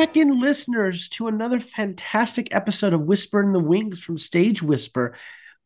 [0.00, 5.14] Back in, listeners, to another fantastic episode of Whisper in the Wings from Stage Whisper.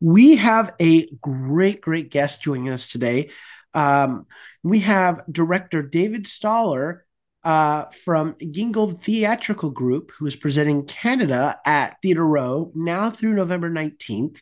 [0.01, 3.29] We have a great, great guest joining us today.
[3.73, 4.25] Um,
[4.61, 7.03] we have director David Staller
[7.45, 13.71] uh, from Gingold Theatrical Group, who is presenting Candida at Theatre Row now through November
[13.71, 14.41] 19th,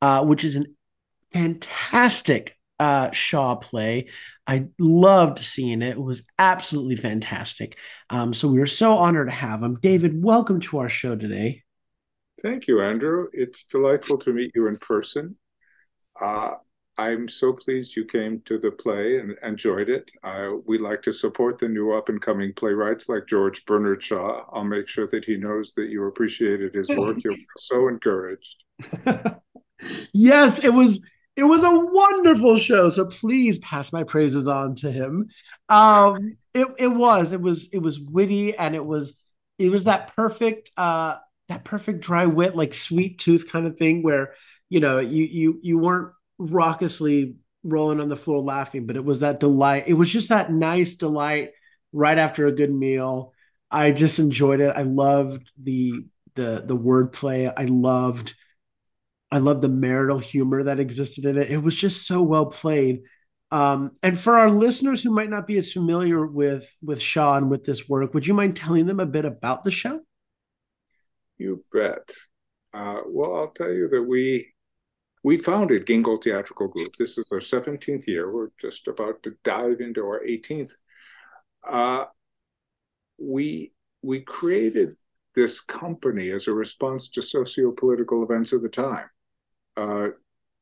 [0.00, 0.74] uh, which is an
[1.32, 4.08] fantastic uh, Shaw play.
[4.46, 5.90] I loved seeing it.
[5.90, 7.76] It was absolutely fantastic.
[8.10, 9.78] Um, so we were so honored to have him.
[9.80, 11.62] David, welcome to our show today.
[12.42, 13.28] Thank you, Andrew.
[13.32, 15.36] It's delightful to meet you in person.
[16.20, 16.52] Uh,
[16.96, 20.10] I'm so pleased you came to the play and enjoyed it.
[20.22, 24.44] Uh, we like to support the new up and coming playwrights like George Bernard Shaw.
[24.52, 27.16] I'll make sure that he knows that you appreciated his work.
[27.24, 28.62] You're so encouraged.
[30.12, 31.00] yes, it was
[31.36, 32.90] it was a wonderful show.
[32.90, 35.28] So please pass my praises on to him.
[35.68, 39.18] Um, it it was it was it was witty and it was
[39.58, 41.16] it was that perfect uh
[41.48, 44.34] that perfect dry wit like sweet tooth kind of thing where
[44.68, 49.20] you know you you you weren't raucously rolling on the floor laughing, but it was
[49.20, 49.84] that delight.
[49.86, 51.52] It was just that nice delight
[51.92, 53.32] right after a good meal.
[53.70, 54.74] I just enjoyed it.
[54.76, 56.04] I loved the
[56.36, 57.52] the the wordplay.
[57.56, 58.34] I loved
[59.34, 61.50] I love the marital humor that existed in it.
[61.50, 63.02] It was just so well played.
[63.50, 67.64] Um, and for our listeners who might not be as familiar with with and with
[67.64, 70.02] this work, would you mind telling them a bit about the show?
[71.36, 72.14] You bet.
[72.72, 74.54] Uh, well, I'll tell you that we
[75.24, 76.92] we founded Gingold Theatrical Group.
[76.96, 78.32] This is our 17th year.
[78.32, 80.70] We're just about to dive into our 18th.
[81.68, 82.04] Uh,
[83.18, 84.94] we we created
[85.34, 89.06] this company as a response to socio-political events of the time.
[89.76, 90.08] Uh,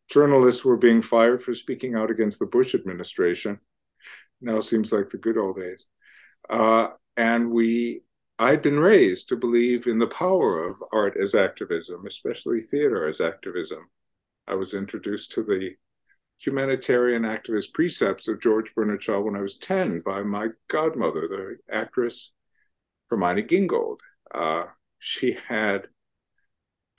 [0.08, 3.60] journalists were being fired for speaking out against the Bush administration.
[4.40, 5.86] Now seems like the good old days.
[6.48, 8.02] Uh, and we,
[8.38, 13.20] I'd been raised to believe in the power of art as activism, especially theater as
[13.20, 13.88] activism.
[14.48, 15.76] I was introduced to the
[16.38, 21.56] humanitarian activist precepts of George Bernard Shaw when I was 10 by my godmother, the
[21.70, 22.32] actress
[23.10, 24.00] Hermione Gingold.
[24.34, 24.64] Uh,
[24.98, 25.88] she had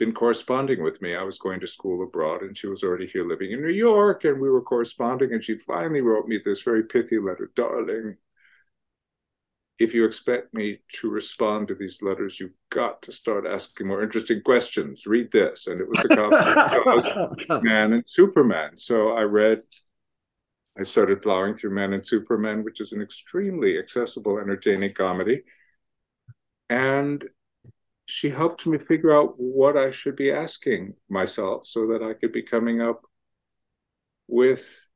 [0.03, 1.15] been corresponding with me.
[1.15, 4.25] I was going to school abroad and she was already here living in New York
[4.25, 5.31] and we were corresponding.
[5.31, 8.17] And she finally wrote me this very pithy letter Darling,
[9.79, 14.03] if you expect me to respond to these letters, you've got to start asking more
[14.03, 15.05] interesting questions.
[15.05, 15.67] Read this.
[15.67, 18.77] And it was a copy of Man and Superman.
[18.77, 19.61] So I read,
[20.77, 25.43] I started plowing through Man and Superman, which is an extremely accessible, entertaining comedy.
[26.69, 27.23] And
[28.05, 32.31] she helped me figure out what I should be asking myself so that I could
[32.31, 33.05] be coming up
[34.27, 34.89] with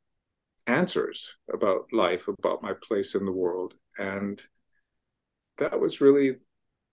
[0.66, 3.74] answers about life, about my place in the world.
[3.98, 4.42] And
[5.58, 6.38] that was really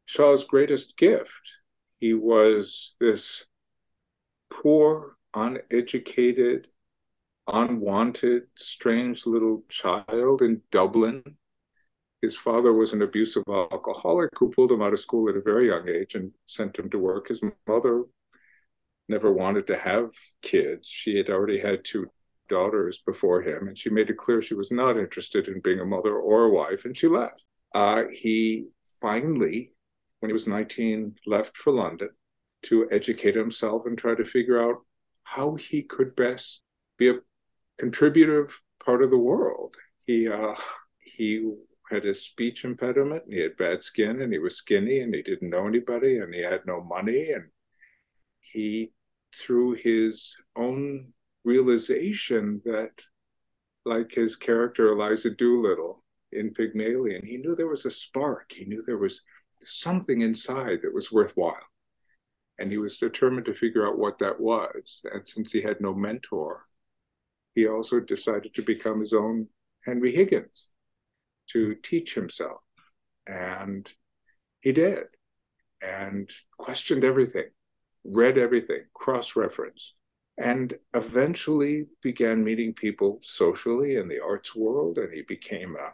[0.06, 1.42] Shaw's greatest gift.
[1.98, 3.46] He was this
[4.50, 6.68] poor, uneducated,
[7.46, 11.22] unwanted, strange little child in Dublin.
[12.24, 15.68] His father was an abusive alcoholic who pulled him out of school at a very
[15.68, 17.28] young age and sent him to work.
[17.28, 18.04] His mother
[19.10, 20.88] never wanted to have kids.
[20.88, 22.06] She had already had two
[22.48, 25.84] daughters before him, and she made it clear she was not interested in being a
[25.84, 28.68] mother or a wife, and she left uh, he
[29.02, 29.72] finally,
[30.20, 32.08] when he was 19, left for London
[32.62, 34.76] to educate himself and try to figure out
[35.24, 36.62] how he could best
[36.96, 37.18] be a
[37.78, 39.74] contributive part of the world.
[40.06, 40.54] He uh,
[41.00, 41.52] he
[41.90, 45.22] had a speech impediment and he had bad skin and he was skinny and he
[45.22, 47.44] didn't know anybody and he had no money and
[48.40, 48.92] he
[49.34, 51.12] through his own
[51.44, 52.92] realization that
[53.84, 56.02] like his character Eliza Doolittle
[56.32, 58.50] in Pygmalion, he knew there was a spark.
[58.52, 59.22] He knew there was
[59.60, 61.58] something inside that was worthwhile.
[62.58, 65.02] And he was determined to figure out what that was.
[65.12, 66.66] And since he had no mentor,
[67.54, 69.48] he also decided to become his own
[69.84, 70.68] Henry Higgins
[71.48, 72.60] to teach himself.
[73.26, 73.90] And
[74.60, 75.04] he did,
[75.82, 77.48] and questioned everything,
[78.04, 79.94] read everything, cross reference,
[80.38, 84.98] and eventually began meeting people socially in the arts world.
[84.98, 85.92] And he became a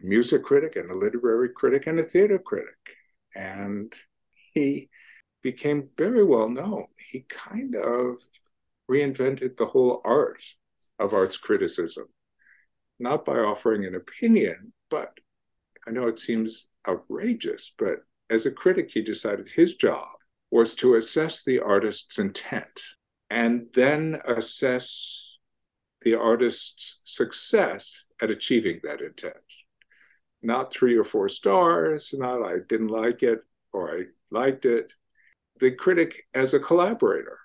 [0.00, 2.96] music critic and a literary critic and a theater critic.
[3.34, 3.92] And
[4.52, 4.88] he
[5.42, 6.86] became very well known.
[7.10, 8.16] He kind of
[8.90, 10.42] reinvented the whole art
[10.98, 12.06] of arts criticism,
[13.04, 15.16] not by offering an opinion, but
[15.86, 17.98] I know it seems outrageous, but
[18.30, 20.08] as a critic, he decided his job
[20.50, 22.80] was to assess the artist's intent
[23.30, 25.38] and then assess
[26.02, 29.34] the artist's success at achieving that intent
[30.44, 33.40] not three or four stars, not I didn't like it
[33.72, 34.92] or I liked it.
[35.60, 37.38] The critic as a collaborator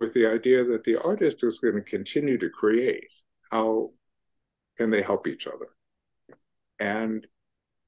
[0.00, 3.08] with the idea that the artist is going to continue to create.
[3.50, 3.90] How
[4.78, 5.68] can they help each other?
[6.78, 7.26] And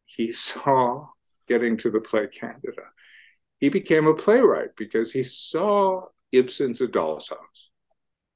[0.05, 1.09] he saw
[1.49, 2.83] getting to the play Candida.
[3.59, 7.71] He became a playwright because he saw Ibsen's A Doll's House.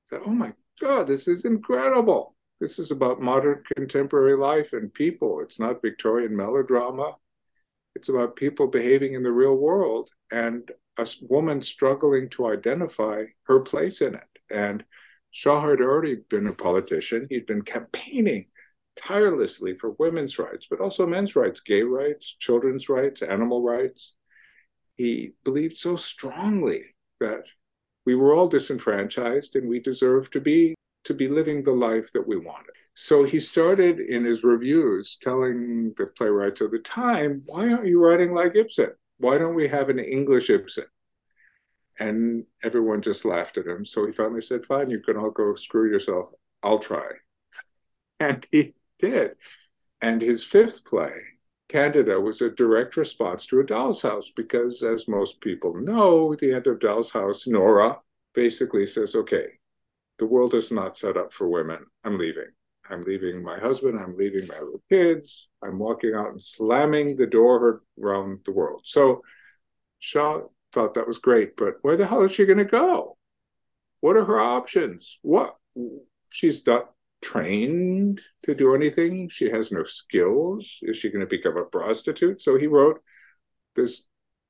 [0.04, 2.36] He said, Oh my God, this is incredible.
[2.60, 5.40] This is about modern contemporary life and people.
[5.40, 7.16] It's not Victorian melodrama.
[7.94, 13.60] It's about people behaving in the real world and a woman struggling to identify her
[13.60, 14.28] place in it.
[14.50, 14.84] And
[15.38, 17.28] Shaw had already been a politician.
[17.30, 18.46] He'd been campaigning
[18.96, 24.14] tirelessly for women's rights, but also men's rights, gay rights, children's rights, animal rights.
[24.96, 26.82] He believed so strongly
[27.20, 27.44] that
[28.04, 30.74] we were all disenfranchised and we deserved to be
[31.04, 32.74] to be living the life that we wanted.
[32.94, 38.04] So he started in his reviews telling the playwrights of the time, why aren't you
[38.04, 38.90] writing like Ibsen?
[39.18, 40.86] Why don't we have an English Ibsen?
[41.98, 43.84] And everyone just laughed at him.
[43.84, 46.30] So he finally said, fine, you can all go screw yourself.
[46.62, 47.06] I'll try.
[48.20, 49.36] And he did.
[50.00, 51.12] And his fifth play,
[51.68, 56.40] Candida, was a direct response to A Doll's House because, as most people know, at
[56.40, 58.00] the end of Doll's House, Nora
[58.34, 59.46] basically says, okay,
[60.18, 61.86] the world is not set up for women.
[62.04, 62.50] I'm leaving.
[62.90, 63.98] I'm leaving my husband.
[63.98, 65.50] I'm leaving my little kids.
[65.62, 68.82] I'm walking out and slamming the door around the world.
[68.84, 69.22] So
[69.98, 70.42] Shaw
[70.72, 73.16] thought that was great, but where the hell is she going to go?
[74.00, 75.18] What are her options?
[75.22, 75.56] What
[76.30, 76.90] she's not
[77.22, 79.28] trained to do anything.
[79.28, 80.78] She has no skills.
[80.82, 82.40] Is she going to become a prostitute?
[82.42, 83.00] So he wrote
[83.74, 84.06] this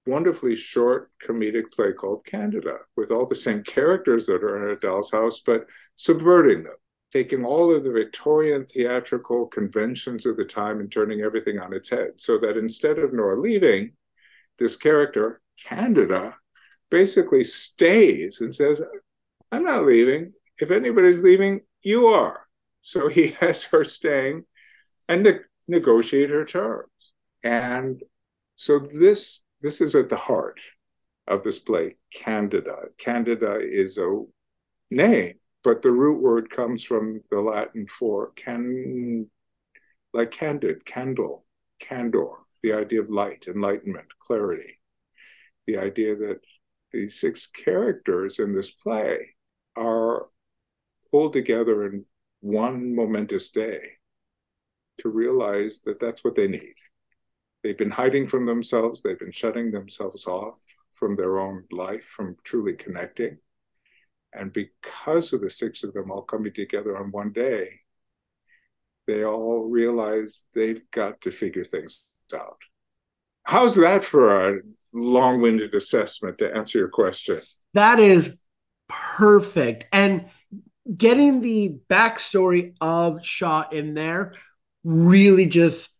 [0.06, 4.80] wonderfully short comedic play called Candida with all the same characters that are in A
[4.80, 5.66] Doll's House, but
[5.96, 6.76] subverting them,
[7.12, 11.90] taking all of the Victorian theatrical conventions of the time and turning everything on its
[11.90, 12.12] head.
[12.16, 13.92] So that instead of Nora leaving,
[14.58, 16.36] this character, Candida,
[16.90, 18.82] basically stays and says,
[19.52, 20.32] I'm not leaving.
[20.60, 22.46] If anybody's leaving, you are.
[22.80, 24.44] So he has her staying
[25.08, 26.90] and ne- negotiate her terms.
[27.42, 28.02] And
[28.56, 30.60] so this this is at the heart
[31.26, 32.76] of this play, Candida.
[32.96, 34.22] Candida is a
[34.90, 35.34] name,
[35.64, 39.28] but the root word comes from the Latin for can,
[40.12, 41.44] like candid, candle,
[41.80, 42.30] candor,
[42.62, 44.77] the idea of light, enlightenment, clarity.
[45.68, 46.40] The idea that
[46.90, 49.36] these six characters in this play
[49.76, 50.26] are
[51.12, 52.04] pulled together in
[52.40, 53.78] one momentous day
[54.98, 56.74] to realize that that's what they need
[57.62, 60.58] they've been hiding from themselves, they've been shutting themselves off
[60.92, 63.38] from their own life, from truly connecting.
[64.32, 67.80] And because of the six of them all coming together on one day,
[69.06, 72.60] they all realize they've got to figure things out.
[73.44, 74.60] How's that for a
[74.92, 77.40] long winded assessment to answer your question?
[77.74, 78.40] That is
[78.88, 79.86] perfect.
[79.92, 80.26] And
[80.94, 84.34] getting the backstory of Shaw in there
[84.84, 85.90] really just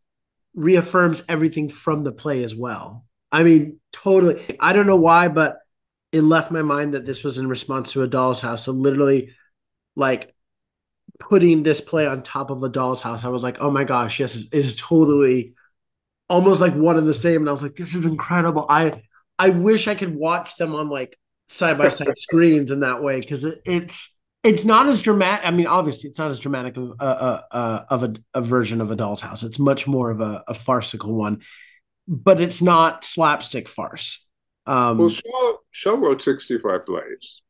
[0.54, 3.04] reaffirms everything from the play as well.
[3.30, 4.56] I mean, totally.
[4.58, 5.58] I don't know why, but
[6.12, 8.64] it left my mind that this was in response to a doll's house.
[8.64, 9.34] So literally,
[9.94, 10.34] like
[11.20, 14.18] putting this play on top of a doll's house, I was like, oh my gosh,
[14.20, 15.54] yes, is totally
[16.28, 17.42] almost like one and the same.
[17.42, 18.66] And I was like, this is incredible.
[18.68, 19.02] I
[19.38, 21.16] I wish I could watch them on like
[21.48, 25.46] side by side screens in that way because it, it's it's not as dramatic.
[25.46, 28.80] I mean, obviously, it's not as dramatic of, uh, uh, uh, of a, a, version
[28.80, 29.42] of A Doll's House.
[29.42, 31.42] It's much more of a, a farcical one,
[32.06, 34.24] but it's not slapstick farce.
[34.64, 37.42] Um, well, Shaw, Shaw wrote 65 plays,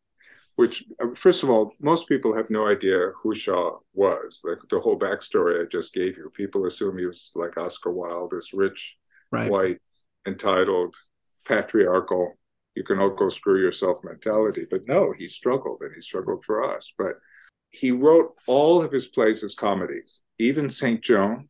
[0.59, 4.41] which, uh, first of all, most people have no idea who Shaw was.
[4.45, 8.33] Like the whole backstory I just gave you, people assume he was like Oscar Wilde,
[8.33, 8.97] this rich,
[9.31, 9.51] right.
[9.51, 9.79] white,
[10.27, 10.97] entitled,
[11.47, 12.39] patriarchal
[12.79, 14.65] you can all go screw yourself mentality.
[14.71, 16.93] But no, he struggled and he struggled for us.
[16.97, 17.17] But
[17.71, 20.23] he wrote all of his plays as comedies.
[20.39, 21.03] Even St.
[21.03, 21.49] Joan,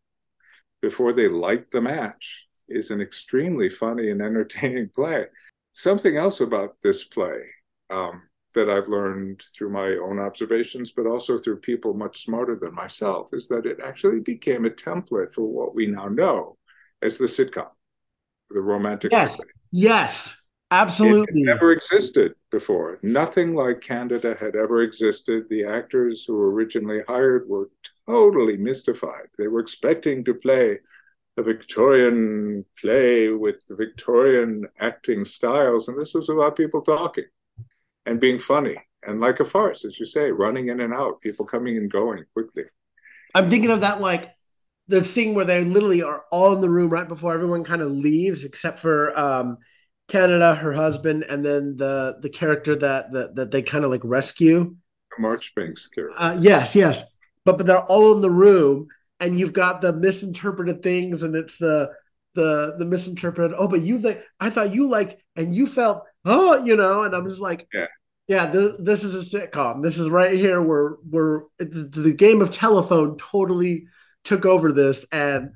[0.80, 5.26] before they light the match, is an extremely funny and entertaining play.
[5.72, 7.42] Something else about this play
[7.90, 8.22] um,
[8.54, 13.30] that I've learned through my own observations, but also through people much smarter than myself,
[13.32, 16.56] is that it actually became a template for what we now know
[17.02, 17.68] as the sitcom,
[18.50, 19.12] the romantic.
[19.12, 19.36] Yes.
[19.36, 19.52] Comedy.
[19.72, 20.42] Yes.
[20.70, 21.40] Absolutely.
[21.40, 22.98] It never existed before.
[23.02, 25.48] Nothing like Candida had ever existed.
[25.48, 27.70] The actors who were originally hired were
[28.06, 29.28] totally mystified.
[29.38, 30.78] They were expecting to play
[31.38, 37.24] a Victorian play with the Victorian acting styles, and this was about people talking
[38.08, 41.44] and being funny and like a farce, as you say, running in and out, people
[41.44, 42.64] coming and going quickly.
[43.34, 44.34] I'm thinking of that like
[44.88, 47.92] the scene where they literally are all in the room right before everyone kind of
[47.92, 49.58] leaves, except for um,
[50.08, 54.00] Candida, her husband, and then the the character that that, that they kind of like
[54.02, 54.74] rescue.
[55.18, 56.18] Marchbanks character.
[56.18, 58.88] Uh, yes, yes, but but they're all in the room,
[59.20, 61.90] and you've got the misinterpreted things, and it's the
[62.34, 63.54] the the misinterpreted.
[63.58, 67.14] Oh, but you like I thought you like, and you felt oh, you know, and
[67.14, 67.86] I'm just like, yeah.
[68.28, 69.82] Yeah, th- this is a sitcom.
[69.82, 73.86] This is right here where where the, the game of telephone totally
[74.22, 75.50] took over this, and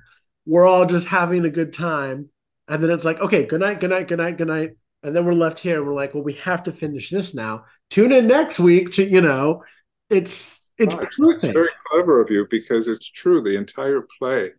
[0.47, 2.31] we're all just having a good time.
[2.69, 4.71] And then it's like, okay, good night, good night, good night, good night.
[5.03, 5.79] And then we're left here.
[5.79, 7.65] And we're like, well, we have to finish this now.
[7.91, 9.65] Tune in next week to, you know,
[10.09, 13.43] it's it's very clever of you because it's true.
[13.43, 14.53] The entire play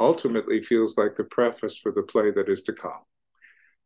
[0.00, 3.02] ultimately feels like the preface for the play that is to come.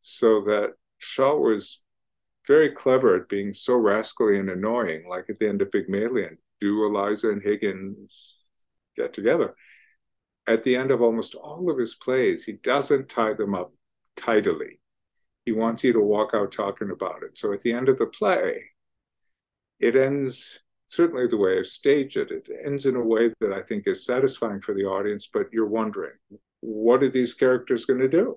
[0.01, 1.81] So that Shaw was
[2.47, 6.39] very clever at being so rascally and annoying, like at the end of Pygmalion.
[6.61, 8.37] Do Eliza and Higgins
[8.97, 9.55] get together?
[10.47, 13.73] At the end of almost all of his plays, he doesn't tie them up
[14.17, 14.81] tidily.
[15.45, 17.39] He wants you to walk out talking about it.
[17.39, 18.63] So at the end of the play,
[19.79, 22.31] it ends certainly the way I've staged it.
[22.31, 25.67] It ends in a way that I think is satisfying for the audience, but you're
[25.67, 26.15] wondering,
[26.61, 28.37] what are these characters going to do?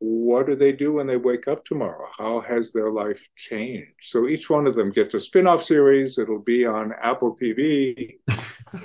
[0.00, 2.08] What do they do when they wake up tomorrow?
[2.16, 3.94] How has their life changed?
[4.02, 6.18] So each one of them gets a spin off series.
[6.18, 8.18] It'll be on Apple TV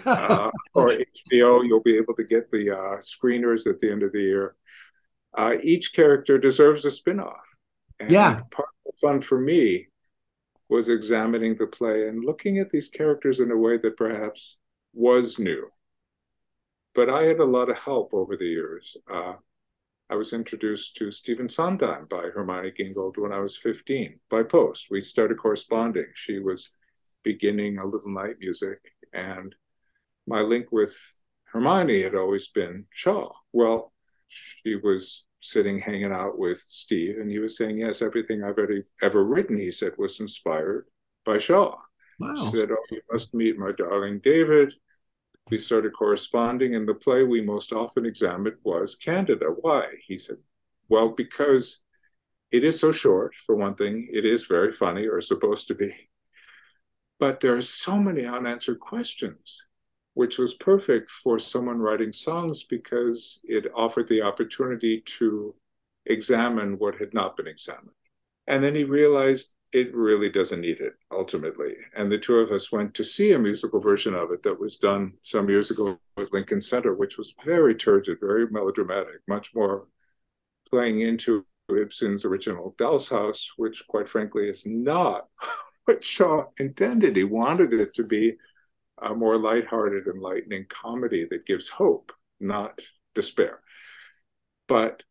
[0.05, 1.65] uh, or HBO.
[1.67, 4.55] You'll be able to get the uh, screeners at the end of the year.
[5.35, 7.47] Uh, each character deserves a spin off.
[8.07, 8.41] Yeah.
[8.51, 9.87] Part of the fun for me
[10.69, 14.57] was examining the play and looking at these characters in a way that perhaps
[14.93, 15.67] was new.
[16.95, 18.97] But I had a lot of help over the years.
[20.13, 24.85] I was introduced to Stephen Sondheim by Hermione Gingold when I was 15 by post.
[24.91, 26.05] We started corresponding.
[26.13, 26.69] She was
[27.23, 28.77] beginning a little night music,
[29.11, 29.55] and
[30.27, 30.95] my link with
[31.45, 33.31] Hermione had always been Shaw.
[33.53, 33.91] Well,
[34.27, 38.83] she was sitting hanging out with Steve, and he was saying, Yes, everything I've ever,
[39.01, 40.85] ever written, he said, was inspired
[41.25, 41.75] by Shaw.
[42.19, 42.35] Wow.
[42.35, 44.75] He said, Oh, you must meet my darling David
[45.49, 49.47] we started corresponding, and the play we most often examined was Candida.
[49.47, 49.87] Why?
[50.07, 50.37] He said,
[50.89, 51.79] Well, because
[52.51, 55.93] it is so short, for one thing, it is very funny, or supposed to be.
[57.19, 59.63] But there are so many unanswered questions,
[60.13, 65.55] which was perfect for someone writing songs because it offered the opportunity to
[66.05, 67.91] examine what had not been examined.
[68.47, 71.73] And then he realized it really doesn't need it ultimately.
[71.95, 74.77] And the two of us went to see a musical version of it that was
[74.77, 79.87] done some years ago at Lincoln Center, which was very turgid, very melodramatic, much more
[80.69, 85.27] playing into Ibsen's original Doll's House, which quite frankly is not
[85.85, 87.15] what Shaw intended.
[87.15, 88.33] He wanted it to be
[89.01, 92.79] a more lighthearted, enlightening comedy that gives hope, not
[93.15, 93.59] despair.
[94.67, 95.03] But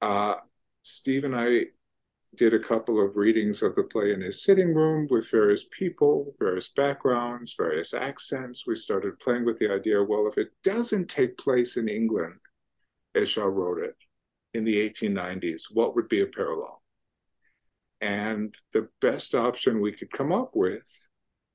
[0.00, 0.36] uh,
[0.82, 1.66] Steve and I
[2.34, 6.34] did a couple of readings of the play in his sitting room with various people,
[6.38, 8.66] various backgrounds, various accents.
[8.66, 12.34] We started playing with the idea well, if it doesn't take place in England,
[13.14, 13.96] as Shaw wrote it,
[14.52, 16.82] in the 1890s, what would be a parallel?
[18.00, 20.86] And the best option we could come up with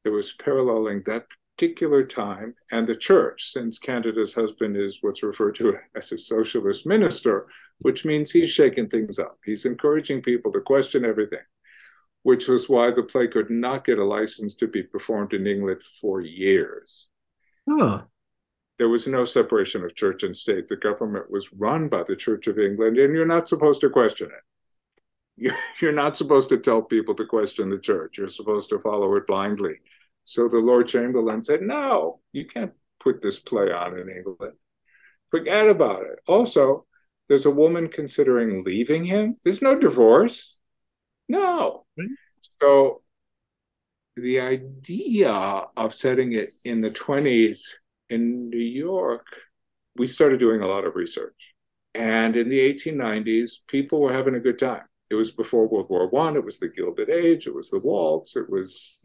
[0.04, 1.26] that was paralleling that
[1.58, 6.86] particular time and the church, since Candida's husband is what's referred to as a socialist
[6.86, 7.48] minister,
[7.80, 9.38] which means he's shaking things up.
[9.46, 11.46] He's encouraging people to question everything,
[12.24, 15.82] which was why the play could not get a license to be performed in England
[16.02, 17.08] for years.
[17.70, 18.02] Huh.
[18.80, 20.68] There was no separation of church and state.
[20.68, 24.28] The government was run by the Church of England, and you're not supposed to question
[24.28, 25.54] it.
[25.82, 28.18] You're not supposed to tell people to question the church.
[28.18, 29.80] You're supposed to follow it blindly.
[30.24, 34.54] So the Lord Chamberlain said, No, you can't put this play on in England.
[35.30, 36.20] Forget about it.
[36.28, 36.86] Also,
[37.28, 39.38] there's a woman considering leaving him.
[39.44, 40.60] There's no divorce.
[41.30, 41.86] No.
[42.00, 42.14] Mm-hmm.
[42.62, 43.02] So
[44.18, 47.60] the idea of setting it in the 20s
[48.10, 49.26] in New York,
[49.96, 51.54] we started doing a lot of research.
[51.96, 54.84] And in the 1890s, people were having a good time.
[55.10, 56.36] It was before World War One.
[56.36, 57.48] It was the Gilded Age.
[57.48, 58.36] It was the waltz.
[58.36, 59.02] It was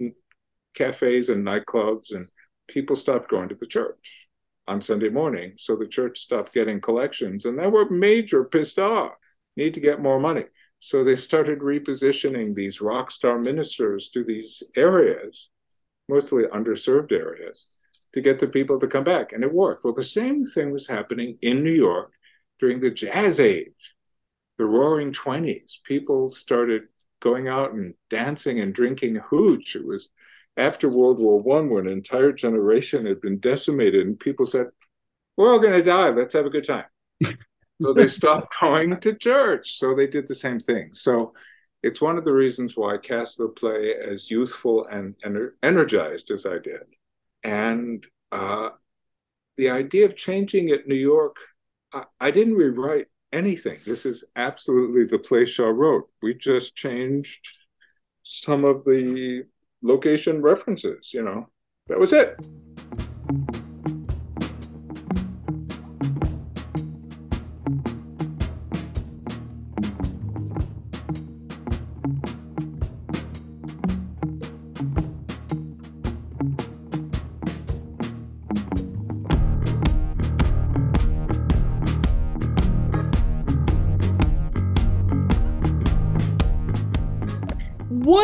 [0.77, 2.29] cafes and nightclubs, and
[2.69, 4.29] people stopped going to the church
[4.69, 5.55] on Sunday morning.
[5.57, 9.13] So the church stopped getting collections, and they were major pissed off,
[9.57, 10.45] need to get more money.
[10.79, 15.51] So they started repositioning these rock star ministers to these areas,
[16.09, 17.69] mostly underserved areas,
[18.13, 19.33] to get the people to come back.
[19.33, 19.85] And it worked.
[19.85, 22.13] Well, the same thing was happening in New York
[22.59, 23.95] during the jazz age,
[24.59, 25.79] the roaring 20s.
[25.85, 26.83] People started
[27.21, 29.77] going out and dancing and drinking hooch.
[29.77, 30.11] It was
[30.57, 34.67] after World War One, when an entire generation had been decimated, and people said,
[35.37, 36.11] we're all going to die.
[36.11, 36.87] Let's have a good time.
[37.83, 39.79] so they stopped going to church.
[39.79, 40.91] So they did the same thing.
[40.93, 41.35] So
[41.83, 46.31] it's one of the reasons why I cast the play as youthful and, and energized
[46.31, 46.83] as I did.
[47.45, 48.71] And uh,
[49.57, 51.37] the idea of changing it, New York,
[51.93, 53.79] I, I didn't rewrite anything.
[53.85, 56.09] This is absolutely the play Shaw wrote.
[56.23, 57.47] We just changed
[58.23, 59.45] some of the
[59.87, 61.49] location references, you know.
[61.89, 62.37] That was it.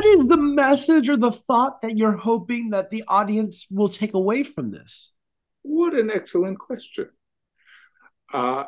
[0.03, 4.15] What is the message or the thought that you're hoping that the audience will take
[4.15, 5.13] away from this?
[5.63, 7.09] What an excellent question.
[8.33, 8.65] Uh,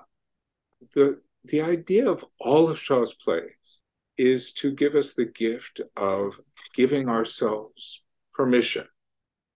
[0.94, 3.80] the the idea of all of Shaw's plays
[4.16, 6.40] is to give us the gift of
[6.72, 8.86] giving ourselves permission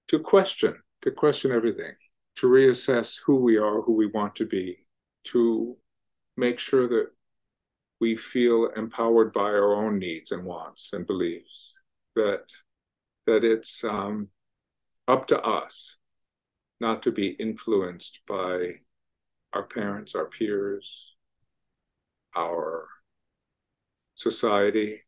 [0.09, 1.93] to question, to question everything,
[2.37, 4.79] to reassess who we are, who we want to be,
[5.25, 5.77] to
[6.37, 7.11] make sure that
[8.01, 11.81] we feel empowered by our own needs and wants and beliefs
[12.15, 12.45] that
[13.27, 14.29] that it's um,
[15.07, 15.97] up to us
[16.81, 18.75] not to be influenced by
[19.53, 21.15] our parents our peers
[22.37, 22.87] our
[24.15, 25.01] society.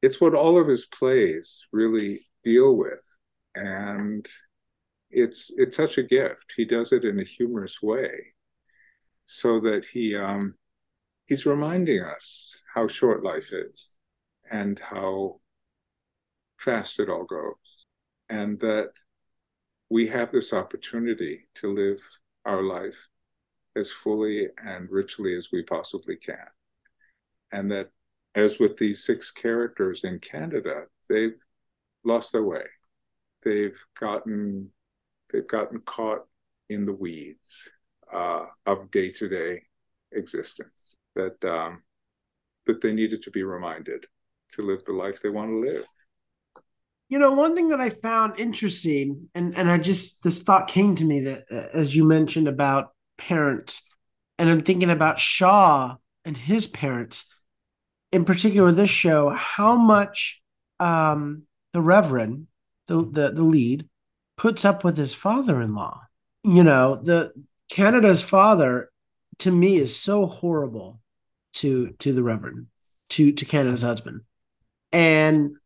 [0.00, 3.04] It's what all of his plays really deal with
[3.54, 4.26] and
[5.10, 6.52] it's it's such a gift.
[6.56, 8.34] He does it in a humorous way
[9.26, 10.54] so that he um
[11.26, 13.88] he's reminding us how short life is
[14.50, 15.40] and how
[16.58, 17.86] fast it all goes,
[18.28, 18.90] and that
[19.88, 21.98] we have this opportunity to live
[22.44, 23.08] our life
[23.76, 26.36] as fully and richly as we possibly can.
[27.52, 27.90] And that,
[28.34, 31.36] as with these six characters in Candida, they've
[32.04, 32.64] lost their way.
[33.42, 34.70] They've gotten
[35.32, 36.26] they've gotten caught
[36.68, 37.70] in the weeds
[38.12, 39.62] uh, of day to day
[40.12, 41.82] existence that um,
[42.66, 44.06] that they needed to be reminded
[44.52, 45.84] to live the life they want to live.
[47.08, 50.96] You know, one thing that I found interesting, and and I just this thought came
[50.96, 53.82] to me that uh, as you mentioned about parents,
[54.38, 57.30] and I'm thinking about Shaw and his parents,
[58.12, 60.40] in particular this show, how much
[60.80, 61.42] um,
[61.74, 62.46] the Reverend,
[62.86, 63.88] the, the the lead,
[64.38, 66.00] puts up with his father-in-law.
[66.44, 67.32] You know, the
[67.68, 68.90] Candida's father
[69.40, 71.01] to me is so horrible
[71.54, 72.66] to to the Reverend,
[73.10, 74.22] to to Candida's husband,
[74.92, 75.56] and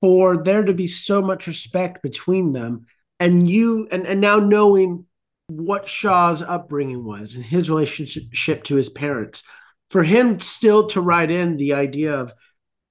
[0.00, 2.86] for there to be so much respect between them,
[3.18, 5.06] and you and and now knowing
[5.48, 9.44] what Shaw's upbringing was and his relationship to his parents,
[9.90, 12.32] for him still to write in the idea of,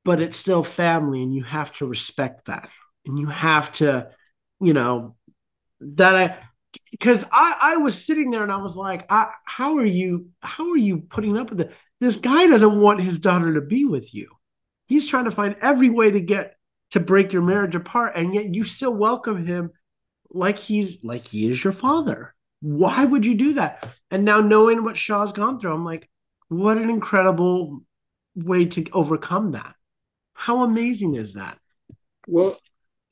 [0.04, 2.70] but it's still family, and you have to respect that,
[3.06, 4.10] and you have to,
[4.60, 5.16] you know,
[5.80, 6.38] that I
[6.92, 10.72] because I, I was sitting there and I was like, I, how are you how
[10.72, 11.74] are you putting up with it?
[12.00, 14.30] This guy doesn't want his daughter to be with you.
[14.88, 16.56] He's trying to find every way to get
[16.92, 19.72] to break your marriage apart, and yet you still welcome him
[20.30, 22.34] like he's like he is your father.
[22.62, 23.88] Why would you do that?
[24.10, 26.10] And now knowing what Shaw's gone through, I'm like,
[26.48, 27.82] what an incredible
[28.36, 29.76] way to overcome that.
[30.34, 31.58] How amazing is that?
[32.28, 32.58] Well,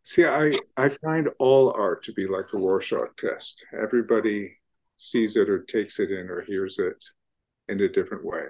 [0.05, 3.65] See, I, I find all art to be like a Rorschach test.
[3.73, 4.55] Everybody
[4.97, 7.03] sees it or takes it in or hears it
[7.69, 8.45] in a different way.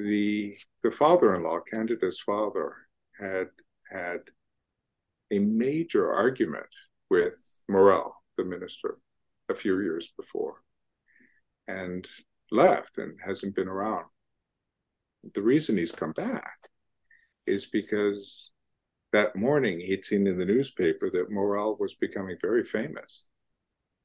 [0.00, 2.74] The the father-in-law, Candida's father,
[3.18, 3.48] had
[3.92, 4.20] had
[5.30, 6.74] a major argument
[7.10, 7.36] with
[7.68, 8.96] Morell, the minister,
[9.50, 10.62] a few years before,
[11.68, 12.08] and
[12.50, 14.06] left and hasn't been around.
[15.34, 16.70] The reason he's come back
[17.46, 18.52] is because
[19.12, 23.28] that morning he'd seen in the newspaper that Morell was becoming very famous.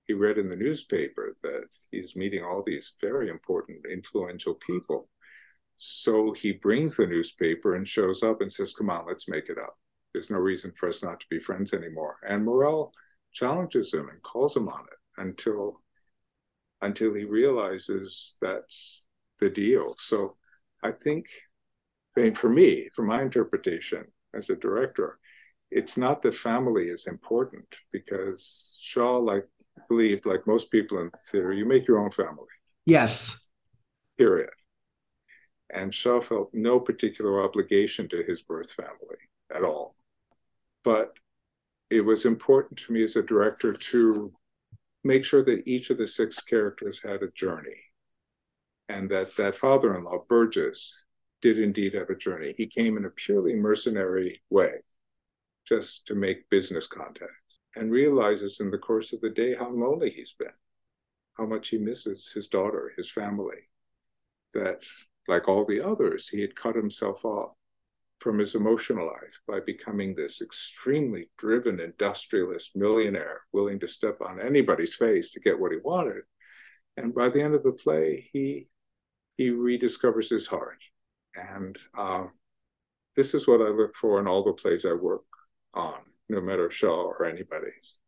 [0.08, 5.08] He read in the newspaper that he's meeting all these very important, influential people.
[5.78, 9.58] So he brings the newspaper and shows up and says, Come on, let's make it
[9.58, 9.78] up.
[10.14, 12.18] There's no reason for us not to be friends anymore.
[12.28, 12.94] And Morell
[13.34, 15.82] challenges him and calls him on it until
[16.82, 19.04] until he realizes that's
[19.40, 19.96] the deal.
[19.98, 20.38] So
[20.84, 21.26] I think
[22.18, 25.18] I mean, for me, for my interpretation, as a director.
[25.72, 29.46] It's not that family is important because Shaw, like
[29.90, 32.46] believed, like most people in theater, you make your own family.
[32.86, 33.40] Yes.
[34.18, 34.52] Period.
[35.74, 39.18] And Shaw felt no particular obligation to his birth family
[39.54, 39.96] at all.
[40.84, 41.14] But
[41.90, 44.34] it was important to me as a director to
[45.04, 47.80] make sure that each of the six characters had a journey
[48.90, 51.04] and that that father-in-law burgess
[51.42, 54.74] did indeed have a journey he came in a purely mercenary way
[55.68, 60.10] just to make business contacts and realizes in the course of the day how lonely
[60.10, 60.48] he's been
[61.34, 63.70] how much he misses his daughter his family
[64.54, 64.84] that
[65.28, 67.52] like all the others he had cut himself off
[68.20, 74.40] from his emotional life by becoming this extremely driven industrialist millionaire willing to step on
[74.40, 76.24] anybody's face to get what he wanted.
[76.98, 78.68] And by the end of the play he
[79.38, 80.82] he rediscovers his heart.
[81.36, 82.32] And um,
[83.16, 85.24] this is what i look for in all the plays i work
[85.74, 88.00] on no matter shaw or anybody's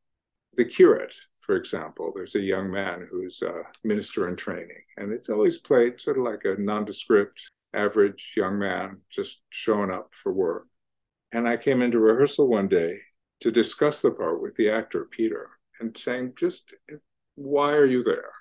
[0.55, 1.13] the curate
[1.47, 5.99] for example there's a young man who's a minister in training and it's always played
[5.99, 7.41] sort of like a nondescript
[7.73, 10.67] average young man just showing up for work.
[11.31, 12.99] And I came into rehearsal one day
[13.41, 16.73] to discuss the part with the actor, Peter, and saying, just
[17.35, 18.31] why are you there?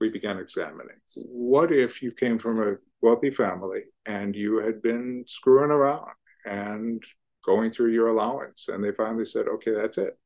[0.00, 0.96] We began examining.
[1.14, 6.10] What if you came from a wealthy family and you had been screwing around
[6.46, 7.02] and
[7.44, 8.68] going through your allowance?
[8.68, 10.16] And they finally said, okay, that's it.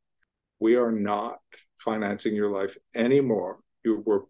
[0.62, 1.38] We are not
[1.78, 3.58] financing your life anymore.
[3.84, 4.26] You were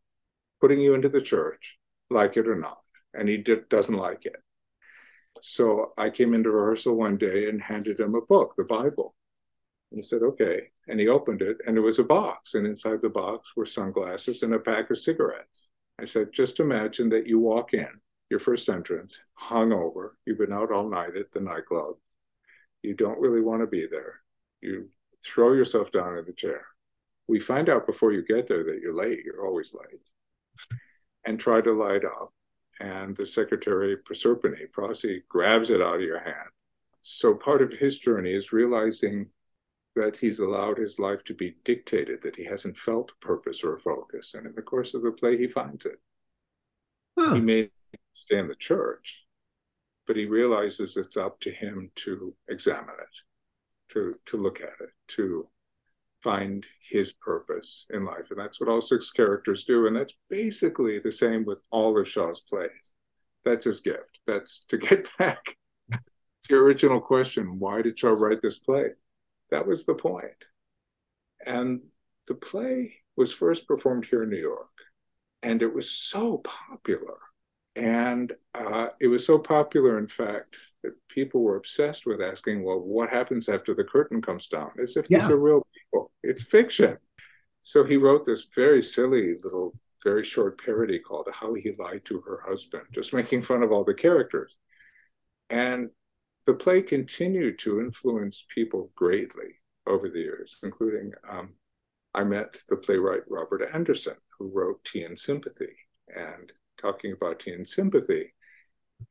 [0.61, 1.79] putting you into the church,
[2.11, 2.83] like it or not
[3.15, 4.37] and he d- doesn't like it.
[5.41, 9.15] So I came into rehearsal one day and handed him a book, the Bible.
[9.91, 10.69] And he said, okay.
[10.89, 12.55] And he opened it, and it was a box.
[12.55, 15.67] And inside the box were sunglasses and a pack of cigarettes.
[16.01, 17.89] I said, just imagine that you walk in,
[18.31, 20.11] your first entrance, hungover.
[20.27, 21.95] You've been out all night at the nightclub.
[22.83, 24.21] You don't really want to be there.
[24.61, 24.89] You
[25.25, 26.67] throw yourself down in the chair.
[27.29, 29.25] We find out before you get there that you're late.
[29.25, 30.01] You're always late.
[31.25, 32.33] And try to light up
[32.81, 36.49] and the secretary Proserpine, Prossy, grabs it out of your hand.
[37.03, 39.29] So part of his journey is realizing
[39.95, 44.35] that he's allowed his life to be dictated, that he hasn't felt purpose or focus.
[44.35, 46.01] And in the course of the play, he finds it.
[47.19, 47.35] Huh.
[47.35, 47.71] He may
[48.15, 49.27] stay in the church,
[50.07, 53.17] but he realizes it's up to him to examine it,
[53.93, 55.49] to, to look at it, to
[56.23, 58.31] find his purpose in life.
[58.31, 59.87] And that's what all six characters do.
[59.87, 62.95] And that's basically the same with all of Shaw's plays.
[63.45, 64.21] That's his gift.
[64.27, 65.57] That's to get back
[65.93, 65.99] to
[66.49, 68.91] your original question why did Shaw write this play?
[69.51, 69.95] That was the.
[71.45, 71.81] And
[72.27, 74.71] the play was first performed here in New York,
[75.43, 77.19] and it was so popular.
[77.75, 82.81] And uh, it was so popular, in fact, that people were obsessed with asking, well,
[82.81, 84.73] what happens after the curtain comes down?
[84.83, 85.21] As if yeah.
[85.21, 86.13] these are real people.
[86.23, 86.99] It's fiction.
[87.63, 92.21] So he wrote this very silly little, very short parody called How He Lied to
[92.21, 94.57] Her Husband, just making fun of all the characters.
[95.49, 95.91] And
[96.45, 101.55] the play continued to influence people greatly over the years, including um,
[102.15, 105.75] I met the playwright Robert Anderson, who wrote Tea and Sympathy.
[106.15, 108.35] And talking about Tea and Sympathy,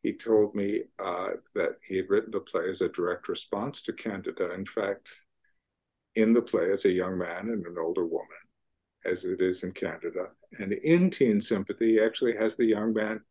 [0.04, 3.94] he told me uh, that he had written the play as a direct response to
[3.94, 4.54] Candida.
[4.54, 5.10] In fact,
[6.16, 8.28] in the play as a young man and an older woman,
[9.06, 10.28] as it is in Candida.
[10.60, 13.22] And in Tea and Sympathy, he actually has the young man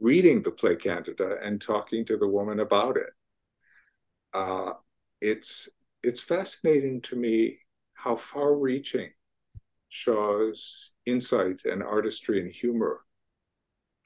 [0.00, 3.10] reading the play Candida and talking to the woman about it.
[4.32, 4.72] Uh,
[5.20, 5.68] it's
[6.02, 7.58] it's fascinating to me
[7.94, 9.10] how far-reaching
[9.88, 13.00] Shaw's insight and artistry and humor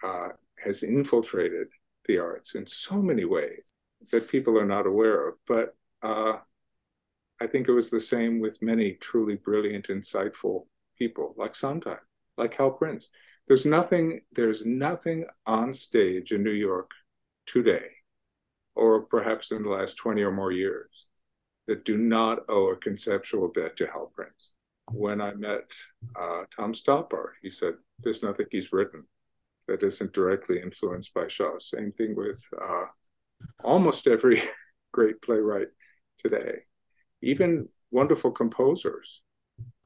[0.03, 0.29] uh,
[0.63, 1.69] has infiltrated
[2.07, 3.73] the arts in so many ways
[4.11, 5.35] that people are not aware of.
[5.47, 6.39] But uh,
[7.41, 10.67] I think it was the same with many truly brilliant, insightful
[10.99, 11.99] people like Sondheim,
[12.37, 13.11] like Hal Prince.
[13.47, 16.91] There's nothing, there's nothing on stage in New York
[17.47, 17.89] today,
[18.75, 21.07] or perhaps in the last 20 or more years,
[21.67, 24.53] that do not owe a conceptual debt to Hal Prince.
[24.91, 25.71] When I met
[26.17, 29.05] uh, Tom Stoppard, he said, There's nothing he's written
[29.69, 31.59] that isn't directly influenced by Shaw.
[31.59, 32.87] Same thing with uh,
[33.63, 34.41] almost every
[34.93, 35.69] great playwright
[36.19, 36.61] today.
[37.23, 39.23] Even wonderful composers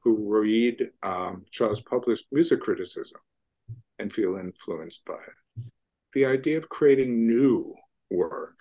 [0.03, 3.19] who read um, Shaw's published music criticism
[3.99, 5.63] and feel influenced by it.
[6.13, 7.73] The idea of creating new
[8.09, 8.55] work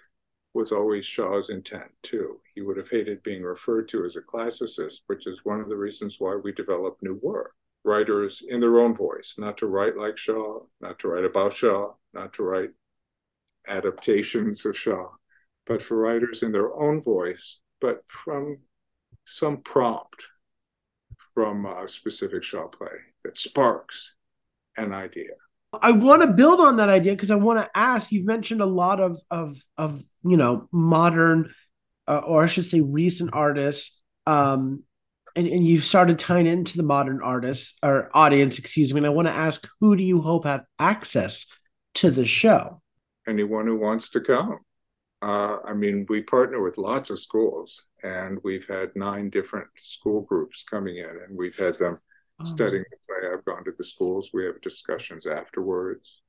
[0.54, 2.40] was always Shaw's intent too.
[2.54, 5.76] He would have hated being referred to as a classicist, which is one of the
[5.76, 10.16] reasons why we develop new work writers in their own voice, not to write like
[10.16, 12.70] Shaw, not to write about Shaw, not to write
[13.66, 15.08] adaptations of Shaw,
[15.66, 18.58] but for writers in their own voice, but from
[19.24, 20.24] some prompt
[21.34, 22.88] from a specific Shaw play
[23.24, 24.14] that sparks
[24.76, 25.30] an idea.
[25.80, 28.12] I want to build on that idea because I want to ask.
[28.12, 31.54] You've mentioned a lot of of of you know modern,
[32.06, 34.82] uh, or I should say, recent artists um,
[35.36, 38.98] and, and you've started tying into the modern artists or audience, excuse me.
[38.98, 41.46] And I want to ask, who do you hope have access
[41.94, 42.80] to the show?
[43.26, 44.58] Anyone who wants to come.
[45.22, 50.22] Uh, I mean, we partner with lots of schools, and we've had nine different school
[50.22, 51.98] groups coming in, and we've had them
[52.40, 53.30] oh, studying the play.
[53.32, 54.30] I've gone to the schools.
[54.34, 56.22] We have discussions afterwards,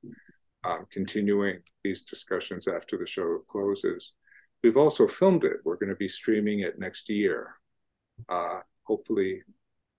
[0.63, 4.13] um, continuing these discussions after the show closes.
[4.63, 5.57] We've also filmed it.
[5.65, 7.55] We're going to be streaming it next year,
[8.29, 9.41] uh, hopefully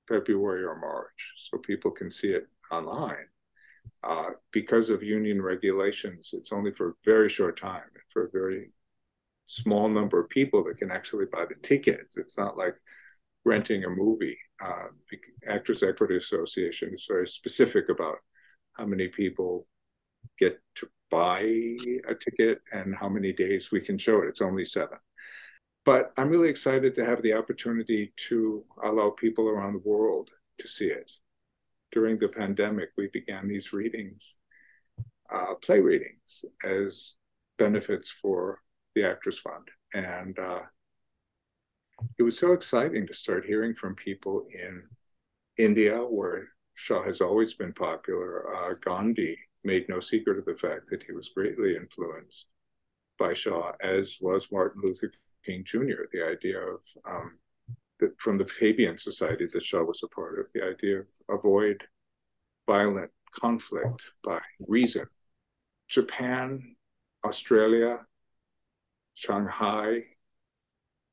[0.08, 3.26] February or March, so people can see it online.
[4.02, 8.70] Uh, because of union regulations, it's only for a very short time, for a very
[9.46, 12.16] small number of people that can actually buy the tickets.
[12.16, 12.74] It's not like
[13.44, 14.38] renting a movie.
[14.62, 14.86] Uh,
[15.46, 18.16] Actors Equity Association is very specific about
[18.72, 19.66] how many people
[20.38, 21.40] get to buy
[22.08, 24.28] a ticket and how many days we can show it.
[24.28, 24.98] It's only seven.
[25.84, 30.68] But I'm really excited to have the opportunity to allow people around the world to
[30.68, 31.10] see it.
[31.92, 34.36] During the pandemic, we began these readings,
[35.30, 37.14] uh, play readings, as
[37.58, 38.60] benefits for
[38.94, 39.68] the Actors Fund.
[39.92, 40.62] And uh,
[42.18, 44.82] it was so exciting to start hearing from people in
[45.58, 48.56] India, where Shaw has always been popular.
[48.56, 52.46] Uh, Gandhi made no secret of the fact that he was greatly influenced
[53.18, 55.12] by Shaw, as was Martin Luther
[55.44, 56.04] King Jr.
[56.12, 57.38] The idea of um,
[58.00, 61.82] that from the Fabian Society that Shaw was a part of, the idea of avoid
[62.66, 65.06] violent conflict by reason.
[65.88, 66.76] Japan,
[67.24, 68.00] Australia,
[69.14, 70.04] Shanghai,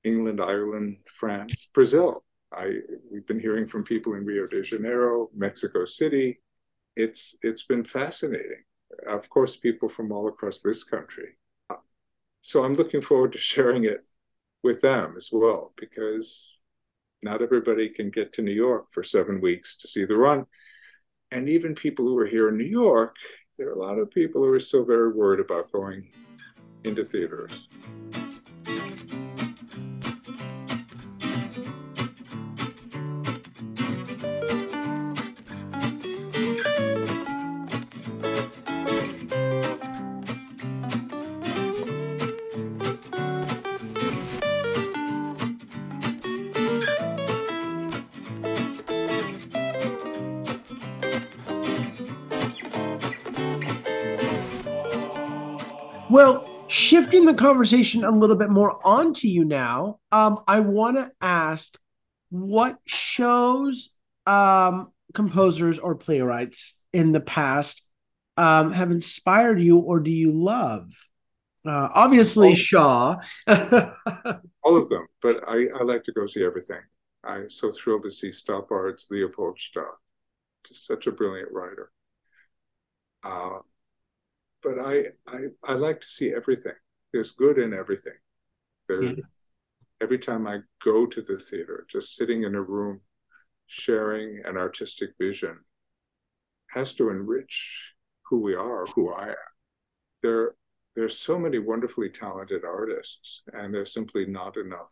[0.04, 2.24] England, Ireland, France, Brazil.
[2.54, 2.80] I
[3.12, 6.41] we've been hearing from people in Rio de Janeiro, Mexico City.
[6.96, 8.63] It's it's been fascinating.
[9.08, 11.38] Of course, people from all across this country.
[12.41, 14.04] So I'm looking forward to sharing it
[14.63, 16.58] with them as well because
[17.24, 20.45] not everybody can get to New York for seven weeks to see the run.
[21.32, 23.15] And even people who are here in New York,
[23.58, 26.12] there are a lot of people who are still very worried about going
[26.84, 27.67] into theaters.
[56.12, 61.10] Well, shifting the conversation a little bit more onto you now, um, I want to
[61.21, 61.78] ask
[62.30, 63.91] what shows,
[64.26, 67.88] um, composers, or playwrights in the past
[68.36, 70.91] um, have inspired you or do you love?
[71.65, 73.15] Uh, obviously, all, Shaw.
[73.47, 76.82] all of them, but I, I like to go see everything.
[77.24, 79.86] I'm so thrilled to see Stoppard's Leopoldstadt.
[80.67, 81.89] Just such a brilliant writer.
[83.24, 83.60] Uh,
[84.63, 86.74] but I, I I like to see everything.
[87.13, 88.17] There's good in everything.
[88.88, 89.21] There's mm-hmm.
[90.02, 93.02] every time I go to the theater, just sitting in a room,
[93.67, 95.60] sharing an artistic vision,
[96.67, 99.36] has to enrich who we are, who I am.
[100.24, 100.56] There,
[100.95, 104.91] there's so many wonderfully talented artists, and there's simply not enough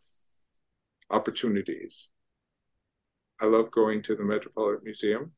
[1.10, 2.10] opportunities.
[3.40, 5.32] I love going to the Metropolitan Museum,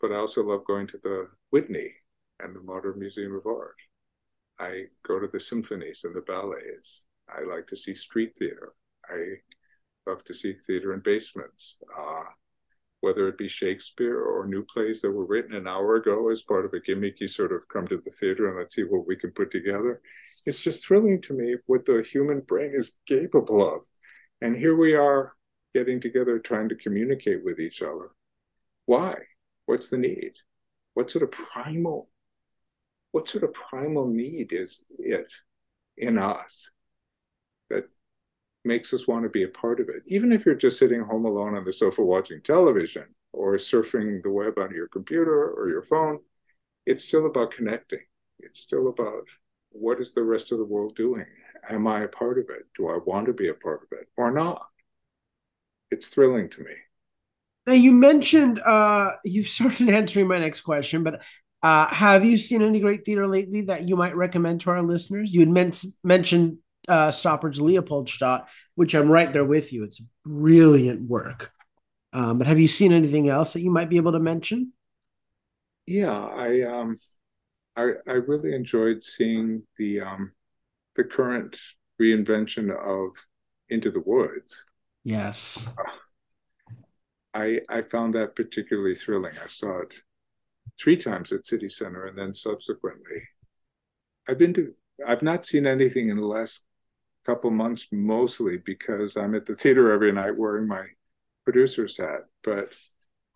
[0.00, 1.94] but I also love going to the Whitney
[2.40, 3.76] and the Modern Museum of Art.
[4.58, 7.04] I go to the symphonies and the ballets.
[7.28, 8.72] I like to see street theater.
[9.08, 9.36] I
[10.06, 12.24] love to see theater in basements, uh,
[13.00, 16.64] whether it be Shakespeare or new plays that were written an hour ago as part
[16.64, 19.30] of a gimmicky sort of come to the theater and let's see what we can
[19.30, 20.00] put together.
[20.46, 23.82] It's just thrilling to me what the human brain is capable of.
[24.40, 25.34] And here we are
[25.74, 28.10] getting together trying to communicate with each other.
[28.86, 29.14] Why?
[29.66, 30.32] What's the need?
[30.94, 32.08] What sort of primal
[33.12, 35.32] what sort of primal need is it
[35.96, 36.70] in us
[37.70, 37.88] that
[38.64, 40.02] makes us want to be a part of it?
[40.06, 44.30] Even if you're just sitting home alone on the sofa watching television or surfing the
[44.30, 46.18] web on your computer or your phone,
[46.86, 48.00] it's still about connecting.
[48.40, 49.26] It's still about
[49.70, 51.26] what is the rest of the world doing?
[51.68, 52.62] Am I a part of it?
[52.76, 54.64] Do I want to be a part of it or not?
[55.90, 56.72] It's thrilling to me.
[57.66, 61.20] Now you mentioned uh, you've started answering my next question, but
[61.62, 65.32] uh, have you seen any great theater lately that you might recommend to our listeners?
[65.32, 65.72] You had men-
[66.04, 69.84] mentioned uh, Stoppard's Leopoldstadt, which I'm right there with you.
[69.84, 71.52] It's brilliant work.
[72.12, 74.72] Um, but have you seen anything else that you might be able to mention?
[75.86, 76.96] Yeah, I um,
[77.76, 80.32] I, I really enjoyed seeing the um,
[80.96, 81.58] the current
[82.00, 83.10] reinvention of
[83.68, 84.64] Into the Woods.
[85.04, 85.82] Yes, uh,
[87.34, 89.34] I I found that particularly thrilling.
[89.42, 90.02] I saw it
[90.80, 93.22] three times at City Center, and then subsequently,
[94.28, 94.74] I've been to.
[95.06, 96.62] I've not seen anything in the last
[97.24, 100.84] couple months, mostly because I'm at the theater every night wearing my
[101.44, 102.22] producer's hat.
[102.42, 102.72] But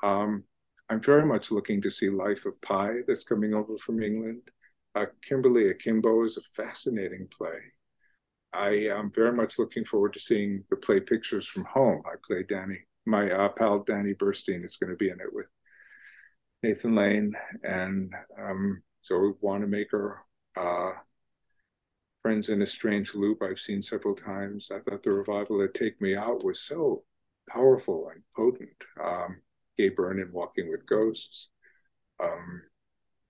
[0.02, 0.44] um,
[0.88, 4.42] I'm very much looking to see Life of Pi that's coming over from England.
[4.94, 7.58] Uh, Kimberly Akimbo is a fascinating play.
[8.52, 12.02] I am very much looking forward to seeing the play Pictures from Home.
[12.04, 12.80] I play Danny.
[13.06, 15.46] My uh, pal Danny Burstein is going to be in it with
[16.62, 20.24] Nathan Lane and um, Zoe Wanamaker.
[20.56, 20.92] Uh,
[22.22, 24.70] Friends in a Strange Loop, I've seen several times.
[24.70, 27.02] I thought the revival at Take Me Out was so
[27.48, 28.70] powerful and potent.
[29.02, 29.40] Um,
[29.76, 31.48] Gabriel Byrne Walking with Ghosts.
[32.22, 32.62] Um,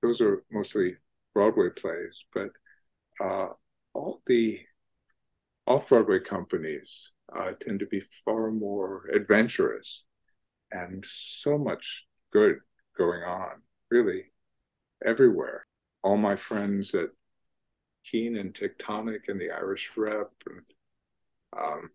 [0.03, 0.97] those are mostly
[1.33, 2.51] Broadway plays, but
[3.19, 3.49] uh,
[3.95, 4.61] all the
[5.67, 10.05] off Broadway companies uh, tend to be far more adventurous
[10.71, 12.59] and so much good
[12.97, 14.33] going on, really,
[15.05, 15.67] everywhere.
[16.03, 17.11] All my friends at
[18.05, 20.63] Keen and Tectonic and the Irish Rep, and
[21.57, 21.91] um,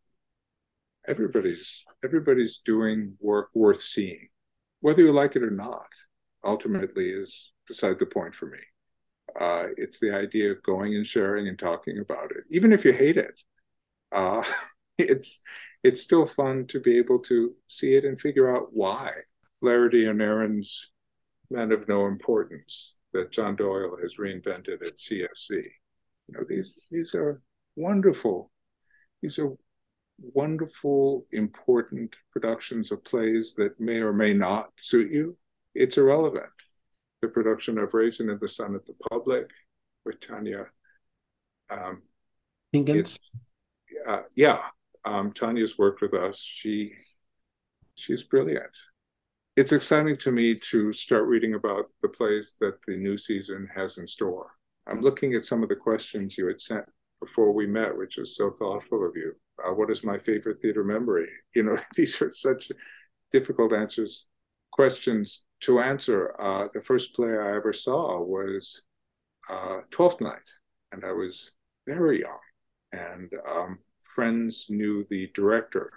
[1.08, 4.30] everybody's everybody's doing work worth seeing,
[4.82, 5.88] whether you like it or not.
[6.44, 8.60] Ultimately, is beside the point for me.
[9.40, 12.94] Uh, it's the idea of going and sharing and talking about it, even if you
[12.94, 13.40] hate it.
[14.12, 14.44] Uh,
[14.98, 15.42] it's
[15.84, 19.12] it's still fun to be able to see it and figure out why.
[19.62, 20.92] Flaherty and Ahrens'
[21.50, 25.50] Men of No Importance that John Doyle has reinvented at CSC.
[25.50, 27.42] You know, these these are
[27.76, 28.52] wonderful.
[29.22, 29.54] These are
[30.20, 35.38] wonderful, important productions of plays that may or may not suit you.
[35.74, 36.46] It's irrelevant.
[37.22, 39.50] The production of Raisin in the Sun at the Public
[40.06, 40.68] with Tonya
[41.70, 42.02] um,
[42.74, 43.20] Pinkins.
[44.06, 44.62] Uh, yeah,
[45.06, 46.42] um, Tonya's worked with us.
[46.42, 46.94] She
[47.96, 48.76] she's brilliant.
[49.58, 53.98] It's exciting to me to start reading about the plays that the new season has
[53.98, 54.52] in store.
[54.86, 56.86] I'm looking at some of the questions you had sent
[57.20, 59.34] before we met, which is so thoughtful of you.
[59.66, 61.28] Uh, what is my favorite theater memory?
[61.56, 62.72] You know, these are such
[63.32, 64.28] difficult answers,
[64.72, 66.40] questions to answer.
[66.40, 68.84] Uh, the first play I ever saw was
[69.50, 70.48] uh, Twelfth Night,
[70.92, 71.52] and I was
[71.88, 72.40] very young.
[72.92, 75.92] And um, friends knew the director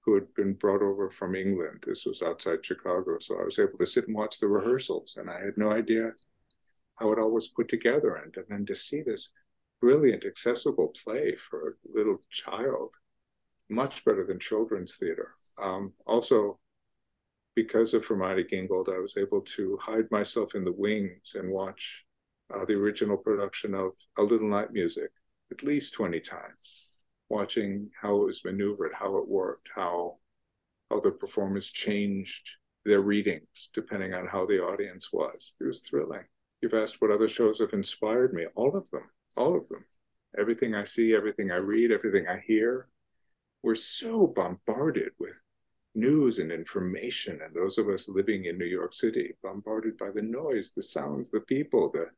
[0.00, 1.84] who had been brought over from England.
[1.86, 3.18] This was outside Chicago.
[3.20, 6.12] So I was able to sit and watch the rehearsals, and I had no idea
[6.96, 8.16] how it all was put together.
[8.16, 9.30] And, and then to see this
[9.80, 12.94] brilliant, accessible play for a little child,
[13.68, 15.34] much better than children's theater.
[15.60, 16.58] Um, also,
[17.54, 22.04] because of Hermione Gingold, I was able to hide myself in the wings and watch
[22.54, 25.10] uh, the original production of A Little Night Music
[25.50, 26.87] at least 20 times,
[27.28, 30.18] watching how it was maneuvered, how it worked, how
[30.90, 35.52] how the performers changed their readings depending on how the audience was.
[35.60, 36.24] It was thrilling.
[36.62, 38.46] You've asked what other shows have inspired me.
[38.54, 39.84] All of them, all of them.
[40.38, 42.88] Everything I see, everything I read, everything I hear.
[43.62, 45.34] We're so bombarded with
[45.94, 47.40] news and information.
[47.42, 51.30] And those of us living in New York City, bombarded by the noise, the sounds,
[51.30, 52.08] the people, the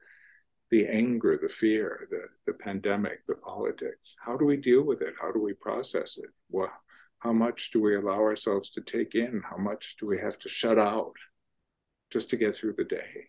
[0.71, 4.17] the anger, the fear, the, the pandemic, the politics.
[4.21, 5.15] How do we deal with it?
[5.21, 6.31] How do we process it?
[6.49, 6.71] What,
[7.19, 9.43] how much do we allow ourselves to take in?
[9.49, 11.17] How much do we have to shut out
[12.11, 13.27] just to get through the day?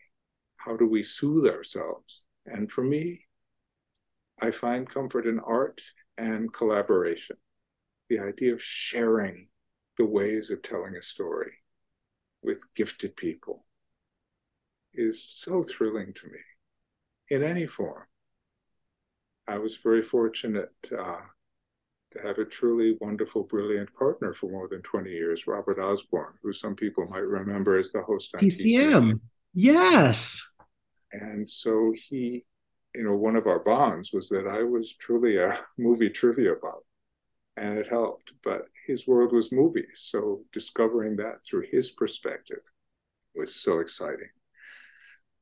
[0.64, 2.24] how do we soothe ourselves?
[2.46, 3.26] And for me,
[4.40, 5.82] I find comfort in art
[6.18, 7.38] and collaboration.
[8.10, 9.48] The idea of sharing
[9.98, 11.54] the ways of telling a story
[12.44, 13.66] with gifted people
[14.94, 16.40] is so thrilling to me
[17.32, 18.04] in any form.
[19.48, 21.22] I was very fortunate uh,
[22.12, 26.52] to have a truly wonderful, brilliant partner for more than 20 years, Robert Osborne, who
[26.52, 29.20] some people might remember as the host on TCM.
[29.54, 30.46] Yes.
[31.14, 32.46] And so he,
[32.94, 36.84] you know, one of our bonds was that I was truly a movie trivia buff,
[37.56, 38.34] and it helped.
[38.44, 39.94] But his world was movies.
[39.96, 42.62] So discovering that through his perspective
[43.36, 44.30] was so exciting.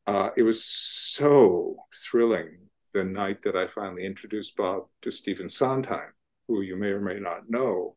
[0.10, 1.76] Uh, it was so
[2.10, 2.58] thrilling
[2.96, 6.14] the night that I finally introduced Bob to Stephen Sondheim,
[6.48, 7.96] who you may or may not know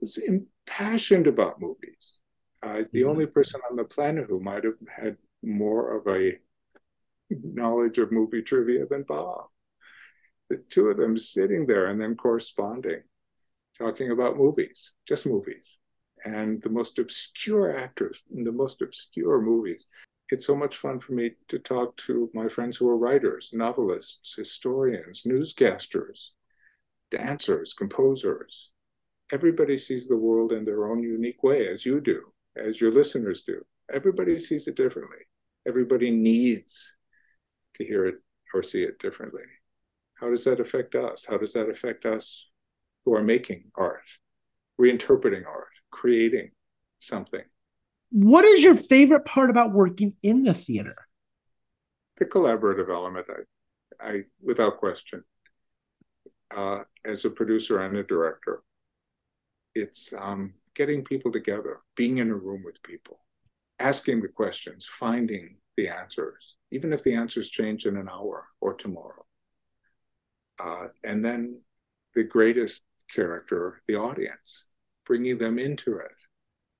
[0.00, 2.20] was impassioned about movies.
[2.62, 3.08] Uh, the mm-hmm.
[3.08, 6.38] only person on the planet who might have had more of a
[7.28, 9.46] knowledge of movie trivia than Bob.
[10.50, 13.02] The two of them sitting there and then corresponding,
[13.76, 15.78] talking about movies, just movies,
[16.24, 19.88] and the most obscure actors in the most obscure movies.
[20.30, 24.34] It's so much fun for me to talk to my friends who are writers, novelists,
[24.34, 26.30] historians, newscasters,
[27.10, 28.70] dancers, composers.
[29.32, 33.42] Everybody sees the world in their own unique way, as you do, as your listeners
[33.42, 33.64] do.
[33.92, 35.24] Everybody sees it differently.
[35.66, 36.94] Everybody needs
[37.74, 38.16] to hear it
[38.52, 39.44] or see it differently.
[40.14, 41.24] How does that affect us?
[41.26, 42.48] How does that affect us
[43.04, 44.04] who are making art,
[44.78, 46.50] reinterpreting art, creating
[46.98, 47.44] something?
[48.10, 50.96] What is your favorite part about working in the theater?
[52.16, 53.26] The collaborative element,
[54.00, 55.24] I, I without question.
[56.54, 58.62] Uh, as a producer and a director,
[59.74, 63.20] it's um, getting people together, being in a room with people,
[63.78, 68.74] asking the questions, finding the answers, even if the answers change in an hour or
[68.74, 69.24] tomorrow.
[70.58, 71.60] Uh, and then
[72.14, 72.84] the greatest
[73.14, 74.66] character, the audience,
[75.04, 76.17] bringing them into it.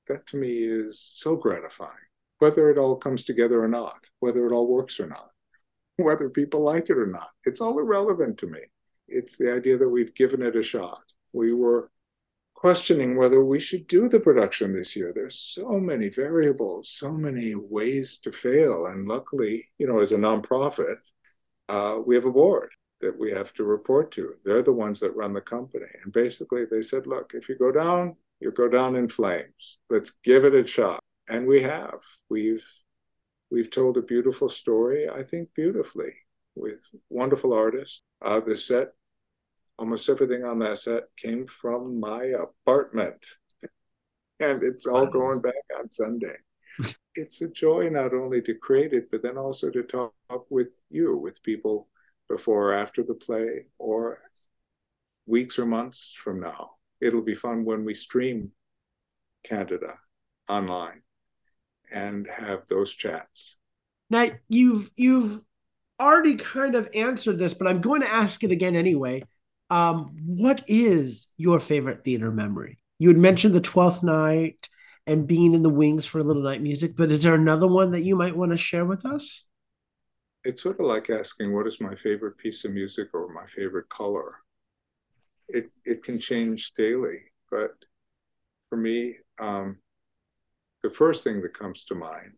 [0.09, 1.93] That to me is so gratifying,
[2.39, 5.31] whether it all comes together or not, whether it all works or not,
[5.97, 7.31] whether people like it or not.
[7.45, 8.61] It's all irrelevant to me.
[9.07, 11.03] It's the idea that we've given it a shot.
[11.33, 11.91] We were
[12.55, 15.13] questioning whether we should do the production this year.
[15.15, 18.87] There's so many variables, so many ways to fail.
[18.87, 20.97] And luckily, you know, as a nonprofit,
[21.69, 24.35] uh, we have a board that we have to report to.
[24.45, 25.87] They're the ones that run the company.
[26.03, 29.79] And basically, they said, look, if you go down, you go down in flames.
[29.91, 31.01] Let's give it a shot.
[31.29, 32.01] And we have.
[32.29, 32.65] We've
[33.51, 36.15] we've told a beautiful story, I think beautifully,
[36.55, 36.81] with
[37.11, 38.03] wonderful artists.
[38.23, 38.89] Uh, the set
[39.79, 43.25] almost everything on that set came from my apartment.
[44.41, 46.37] And it's all going back on Sunday.
[47.15, 50.13] It's a joy not only to create it, but then also to talk
[50.51, 51.89] with you, with people
[52.29, 54.21] before or after the play, or
[55.27, 56.78] weeks or months from now.
[57.01, 58.53] It'll be fun when we stream
[59.45, 59.95] Candida
[60.49, 61.03] online
[61.91, 63.57] and have those chats.
[64.11, 65.41] Now you've you've
[66.01, 69.23] already kind of answered this, but I'm going to ask it again anyway.
[69.71, 72.79] Um, what is your favorite theater memory?
[72.99, 74.69] You had mentioned the Twelfth Night
[75.07, 77.93] and being in the wings for a little night music, but is there another one
[77.93, 79.45] that you might want to share with us?
[80.45, 83.89] It's sort of like asking what is my favorite piece of music or my favorite
[83.89, 84.37] color.
[85.49, 87.19] It it can change daily,
[87.51, 87.73] but
[88.69, 89.79] for me, um,
[90.83, 92.37] the first thing that comes to mind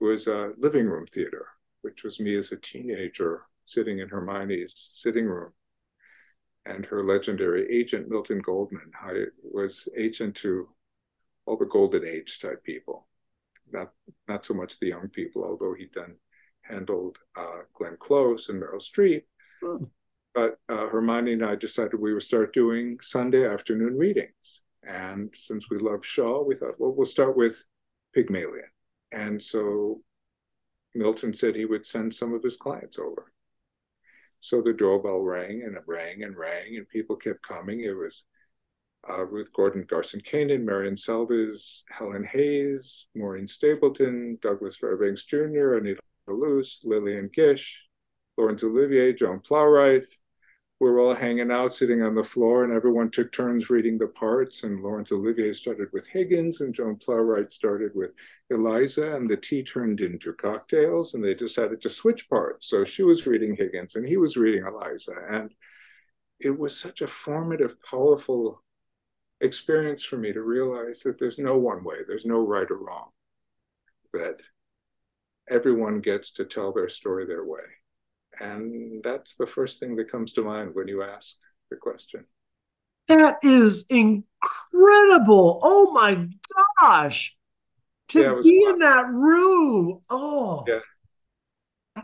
[0.00, 1.46] was a living room theater,
[1.82, 5.52] which was me as a teenager sitting in Hermione's sitting room
[6.64, 10.68] and her legendary agent, Milton Goldman, I was agent to
[11.46, 13.08] all the golden age type people,
[13.72, 13.92] not
[14.28, 16.16] not so much the young people, although he'd done
[16.62, 19.24] handled uh, Glenn Close and Meryl Streep.
[19.60, 19.84] Hmm.
[20.34, 24.62] But uh, Hermione and I decided we would start doing Sunday afternoon readings.
[24.82, 27.62] And since we love Shaw, we thought, well, we'll start with
[28.14, 28.64] Pygmalion.
[29.12, 30.00] And so
[30.94, 33.32] Milton said he would send some of his clients over.
[34.40, 37.80] So the doorbell rang and it rang and rang, and people kept coming.
[37.80, 38.24] It was
[39.08, 46.00] uh, Ruth Gordon Garson Kanin, Marian Seldes, Helen Hayes, Maureen Stapleton, Douglas Fairbanks Jr., Anita
[46.26, 47.86] Loos, Lillian Gish,
[48.36, 50.06] Laurence Olivier, Joan Plowright,
[50.82, 54.08] we were all hanging out, sitting on the floor, and everyone took turns reading the
[54.08, 54.64] parts.
[54.64, 58.14] And Laurence Olivier started with Higgins, and Joan Plowright started with
[58.50, 62.66] Eliza, and the tea turned into cocktails, and they decided to switch parts.
[62.66, 65.54] So she was reading Higgins, and he was reading Eliza, and
[66.40, 68.60] it was such a formative, powerful
[69.40, 73.10] experience for me to realize that there's no one way, there's no right or wrong,
[74.12, 74.40] that
[75.48, 77.81] everyone gets to tell their story their way.
[78.40, 81.36] And that's the first thing that comes to mind when you ask
[81.70, 82.24] the question.
[83.08, 85.60] That is incredible.
[85.62, 86.28] Oh my
[86.80, 87.36] gosh.
[88.08, 88.74] To yeah, be fun.
[88.74, 90.00] in that room.
[90.08, 90.64] Oh.
[90.66, 90.80] Yeah.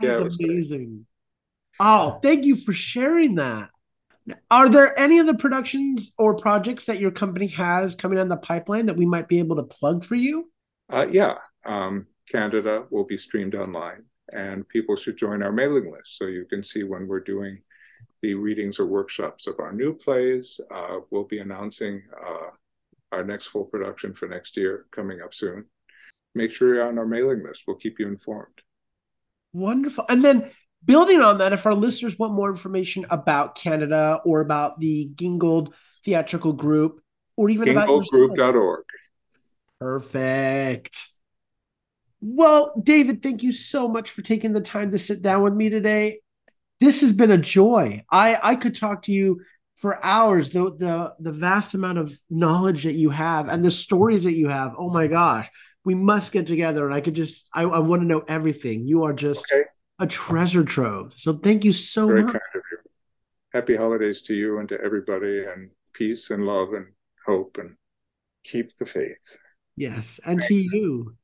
[0.01, 0.85] Yeah, is amazing.
[0.85, 1.05] Great.
[1.79, 3.69] Oh, thank you for sharing that.
[4.51, 8.85] Are there any other productions or projects that your company has coming on the pipeline
[8.85, 10.51] that we might be able to plug for you?
[10.89, 11.35] Uh, yeah.
[11.65, 14.03] Um, Candida will be streamed online
[14.33, 17.59] and people should join our mailing list so you can see when we're doing
[18.21, 20.59] the readings or workshops of our new plays.
[20.71, 22.49] Uh, we'll be announcing uh,
[23.11, 25.65] our next full production for next year coming up soon.
[26.35, 27.63] Make sure you're on our mailing list.
[27.65, 28.61] We'll keep you informed.
[29.53, 30.05] Wonderful.
[30.09, 30.51] And then
[30.85, 35.73] building on that, if our listeners want more information about Candida or about the Gingold
[36.05, 37.01] Theatrical Group,
[37.35, 38.83] or even GingoldGroup.org.
[39.79, 41.08] Perfect.
[42.21, 45.69] Well, David, thank you so much for taking the time to sit down with me
[45.69, 46.19] today.
[46.79, 48.03] This has been a joy.
[48.09, 49.41] I I could talk to you
[49.77, 50.49] for hours.
[50.49, 54.49] The the the vast amount of knowledge that you have and the stories that you
[54.49, 54.73] have.
[54.77, 55.49] Oh my gosh,
[55.85, 56.85] we must get together.
[56.85, 58.85] And I could just I, I want to know everything.
[58.85, 59.63] You are just okay.
[59.99, 61.13] a treasure trove.
[61.17, 62.33] So thank you so Very much.
[62.33, 62.77] Kind of you.
[63.53, 66.87] Happy holidays to you and to everybody, and peace and love and
[67.25, 67.75] hope and
[68.43, 69.39] keep the faith.
[69.75, 71.15] Yes, and to you.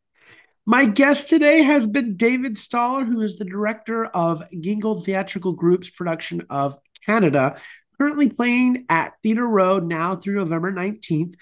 [0.68, 5.91] My guest today has been David Staller, who is the director of Gingold Theatrical Group's
[5.91, 7.61] production of Candida,
[7.99, 11.36] currently playing at Theater Row now through November 19th.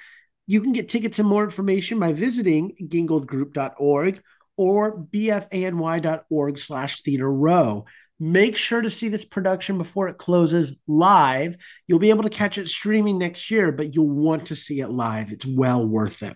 [0.46, 4.22] You can get tickets and more information by visiting gingoldgroup.org
[4.58, 7.86] or bfany.org slash theater row.
[8.20, 11.56] Make sure to see this production before it closes live.
[11.88, 14.90] You'll be able to catch it streaming next year, but you'll want to see it
[14.90, 15.32] live.
[15.32, 16.36] It's well worth it.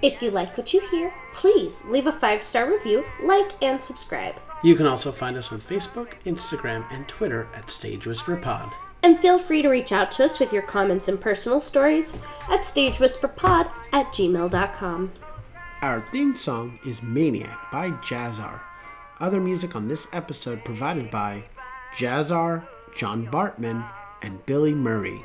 [0.00, 4.36] If you like what you hear, please leave a five star review, like, and subscribe.
[4.62, 8.72] You can also find us on Facebook, Instagram, and Twitter at Stage Whisper Pod.
[9.02, 12.14] And feel free to reach out to us with your comments and personal stories
[12.50, 15.12] at stagewhisperpod at gmail.com.
[15.82, 18.60] Our theme song is Maniac by Jahzzar.
[19.20, 21.44] Other music on this episode provided by
[21.96, 23.88] Jahzzar, John Bartmann,
[24.22, 25.24] and Billy Murray.